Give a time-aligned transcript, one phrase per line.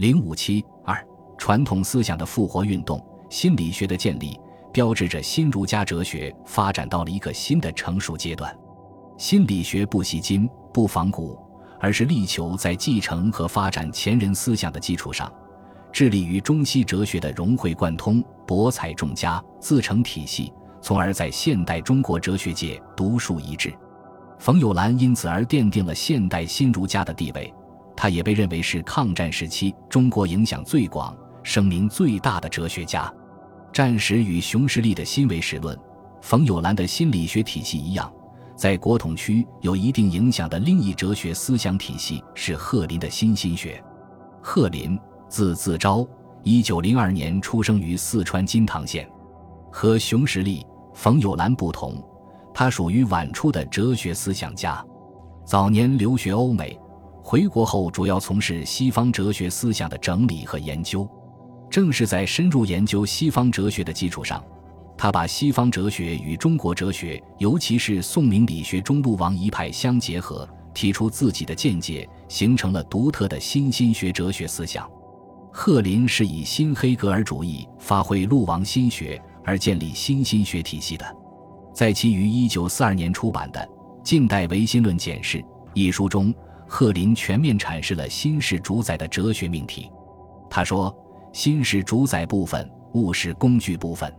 [0.00, 0.96] 零五七二，
[1.36, 4.34] 传统思想的复活运动，心理学的建立，
[4.72, 8.50] 标志着新儒家哲学发展到了一个新的成熟阶段。
[9.18, 11.38] 心理学不习今，不仿古，
[11.78, 15.30] 而是力求在继承和发展前人思想的基础上，
[15.92, 23.70] 致力于中西哲学的融会贯通、博采众家、自成体系，从而在现代中国哲学界独树一帜。
[24.38, 27.52] 冯友兰因此而奠定了现代新儒家的地位，
[28.00, 33.12] 他也被认为是抗战时期中国影响最广、声名最大的哲学家。
[33.74, 35.78] 战时与熊十力的新唯识论，
[36.22, 38.10] 冯友兰的心理学体系一样，
[38.56, 43.84] 在国统区有一定影响的另一哲学思想体系是贺林的新心学。
[44.40, 44.98] 贺林
[45.28, 46.08] 字自昭，
[46.42, 49.06] 一九零二年出生于四川金堂县，
[49.70, 50.64] 和熊十力、
[50.94, 52.02] 冯友兰不同。
[52.54, 54.82] 他属于晚出的哲学思想家，
[55.44, 56.80] 早年留学欧美，
[57.22, 61.08] 回国后主要从事西方哲学思想的整理和研究。
[61.70, 64.44] 正是在深入研究西方哲学的基础上，
[64.98, 74.90] 他把西方哲学与中国哲学，尤其是宋明理学中陆王一派相结合，提出自己的见解，形成了独特的新心学哲学思想。
[75.52, 81.06] 贺林是以新黑格尔主义发挥陆王心学而建立新心学体系的。
[81.72, 83.60] 在其于一九四二年出版的
[84.02, 85.38] 《近代唯心论简释》
[85.72, 86.34] 一书中，
[86.72, 89.90] 赫林全面阐释了心是主宰的哲学命题。
[90.48, 90.96] 他说
[91.34, 94.10] ：“心是主宰部分，物是工具部分。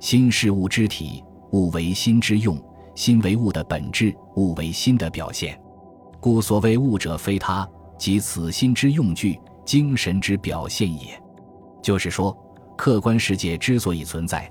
[0.00, 2.56] 心是物之体，物为心之用；
[2.94, 5.60] 心为物的本质，物为心的表现。
[6.18, 7.68] 故所谓物者，非他，
[7.98, 11.22] 即此心之用具，精神之表现也。”
[11.82, 12.34] 就是说，
[12.74, 14.50] 客观世界之所以存在。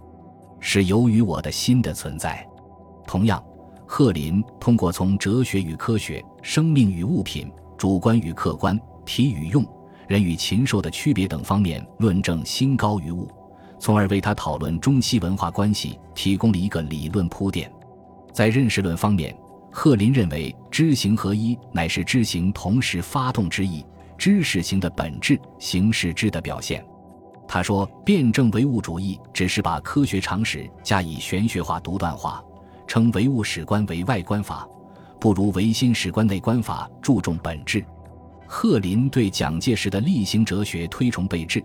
[0.60, 2.48] 是由于我的心的存在。
[3.08, 3.44] 同样，
[3.88, 9.66] 赫林通过从哲学与科学、生命与物品、主观与客观、体与用、
[10.08, 13.28] 人与禽兽的区别等方面论证心高于物，
[13.80, 17.72] 从而为他讨论中西文化关系提供了一个理论铺垫。
[18.34, 19.36] 在认识论方面，
[19.72, 23.86] 贺林认为知行合一乃是知行同时发动之意，
[24.18, 26.86] 知识行的本质，形式知的表现。
[27.48, 32.42] 他说：“辩证唯物主义只是把科学常识加以玄学化、独断化，
[32.88, 34.66] 称唯物史观为外观法，
[35.22, 37.82] 不如唯心史观内观法注重本质。”
[38.46, 41.64] 贺林对蒋介石的力行哲学推崇备至，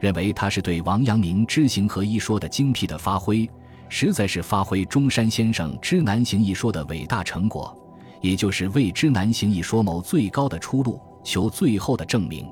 [0.00, 3.46] 认为他是对王阳明知行合一说的精辟的发挥，
[3.90, 7.76] 实在是发挥中山先生知难行一说的伟大成果，
[8.22, 12.48] 也就是为知难行一说谋最高的出路，求最后的证明。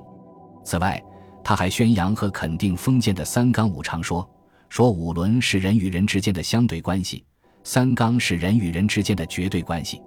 [0.62, 1.02] 此外，
[1.42, 4.28] 他还宣扬和肯定封建的三纲五常说，
[4.68, 7.24] 说五伦是人与人之间的相对关系，
[7.64, 10.02] 三纲是人与人之间的绝对关系。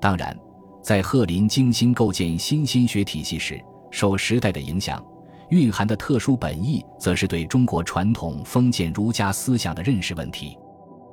[0.00, 0.36] 当然，
[0.82, 3.60] 在贺林精心构建新心学体系时，
[3.90, 5.04] 受时代的影响，
[5.50, 10.56] 蕴含的特殊本意，则是对中国传统封建儒家思想的认识问题。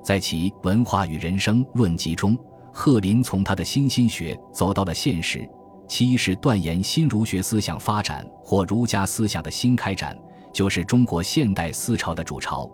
[0.03, 2.37] 在其《文化与人生论集》中，
[2.71, 5.49] 贺林从他的新心学走到了现实。
[5.87, 10.17] 其一是断言新儒学思想发展或儒家思想的新开展
[10.51, 12.67] 就是中国现代思潮的主潮；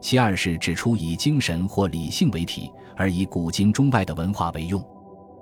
[0.00, 4.82] 其二是指出以精神或理性为体，而以古今中外的文化为用。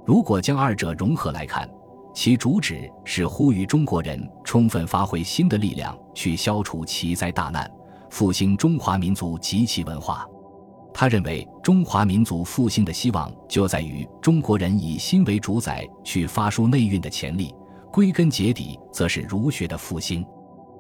[0.06, 1.69] 如果将二者融合来看，
[2.15, 7.69] 其主旨是呼吁中国人充分发挥新的力量，去消除奇灾大难，
[8.09, 10.25] 复兴中华民族及其文化。
[10.95, 17.53] 他认为，中华民族复兴的希望就在于中国人以心为主宰，去发出内蕴的潜力。
[17.93, 20.25] 归根结底，则是儒学的复兴。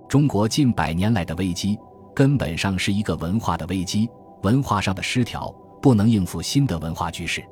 [0.08, 1.76] 中国近百年来的危机，
[2.14, 4.08] 根本上是一个文化的危机，
[4.42, 7.44] 文化上的失调，不能应付新的文化局势。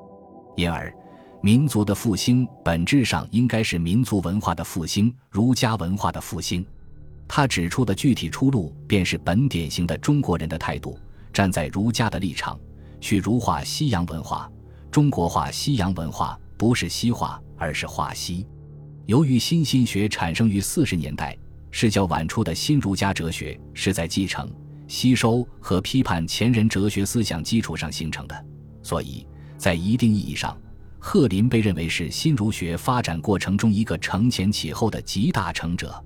[0.55, 0.95] 因而，
[1.45, 6.65] 民族的复兴本质上应该是民族文化的复兴，儒家文化的复兴。
[7.29, 10.99] 他指出的具体出路，便是本典型的中国人的态度。
[11.35, 12.59] 站在儒家的立场，
[12.99, 14.51] 去儒化西洋文化，
[14.91, 18.47] 中国化西洋文化，不是西化，而是化西。
[19.05, 21.37] 由于新心学产生于四十年代，
[21.71, 24.51] 是较晚出的新儒家哲学是在继承、
[24.89, 28.47] 吸收和批判前人哲学思想基础上形成的，
[28.83, 29.27] 所以
[29.59, 30.59] 在一定意义上，
[31.07, 36.03] 贺林被认为是新儒学发展过程中一个承前启后的集大成者。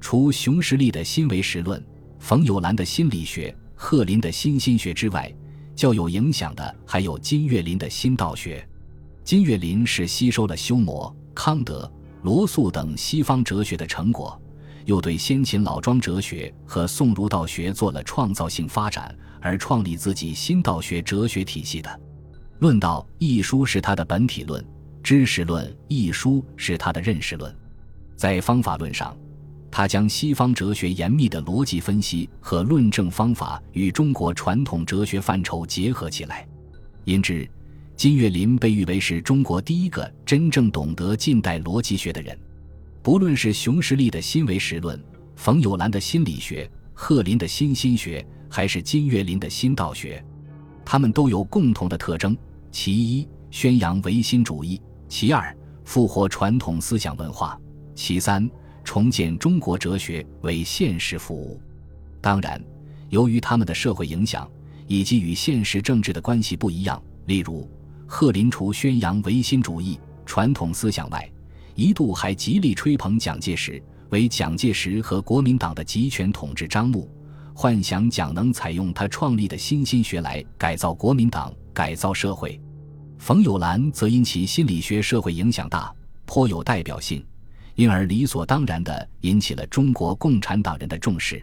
[0.00, 1.80] 除熊十力的新唯识论，
[2.18, 3.56] 冯友兰的心理学。
[3.76, 5.32] 贺林的新心学之外，
[5.76, 8.68] 较有影响的还有金岳霖的新道学。
[9.22, 11.90] 金岳霖是吸收了休谟、康德、
[12.22, 14.36] 罗素等西方哲学的成果，
[14.86, 21.88] 又对先秦老庄哲学和宋儒道学做了创造性发展，而创立自己新道学哲学体系的。
[22.62, 24.62] 《论道》一书是他的本体论，
[25.02, 27.52] 《知识论》一书是他的认识论。
[28.14, 29.16] 在方法论上，
[29.68, 36.46] 他将西方哲学严密的逻辑分析和论证方法与中国传统哲学范畴结合起来，
[37.02, 37.50] 因之，
[37.96, 42.38] 金岳霖被誉为是中国第一个真正懂得近代逻辑学的人。
[43.02, 45.04] 不论是熊十力的新唯识论、
[45.34, 50.24] 冯友兰的心理学、贺林的新心学，还是金岳霖的新道学，
[50.84, 52.36] 他们都有共同的特征：
[52.72, 57.56] 其一，宣扬唯心主义；其二，复活传统思想文化；
[57.94, 58.50] 其三。
[58.84, 61.60] 重建中国哲学为现实服务。
[62.20, 62.60] 当然，
[63.10, 64.50] 由于他们的社会影响
[64.88, 67.70] 以及与现实政治的关系不一样，例如
[68.08, 71.30] 贺林除宣扬唯心主义传统思想外，
[71.76, 73.80] 一度还极力吹捧蒋介石，
[74.10, 77.08] 为蒋介石和国民党的集权统治张目，
[77.62, 82.60] 幻想蒋能采用他创立的新心学来改造国民党、改造社会。
[83.20, 85.94] 冯友兰则因其心理学社会影响大，
[86.26, 87.24] 颇有代表性。
[87.76, 91.40] 因而理所当然地引起了中国共产党人的重视。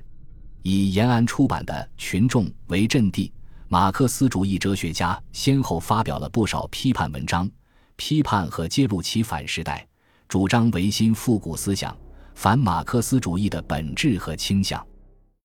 [0.62, 3.32] 以延安出版的《群众》为阵地，
[3.70, 7.50] 马克思主义哲学家先后发表了不少批判文章，
[7.96, 9.88] 批判和揭露其反时代、
[10.28, 11.98] 主张维新复古思想、
[12.36, 14.86] 反马克思主义的本质和倾向。